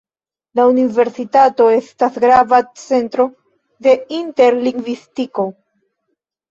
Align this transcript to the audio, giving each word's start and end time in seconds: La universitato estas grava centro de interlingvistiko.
La 0.59 0.63
universitato 0.69 1.67
estas 1.75 2.17
grava 2.25 2.63
centro 2.87 3.29
de 3.89 3.95
interlingvistiko. 4.23 5.49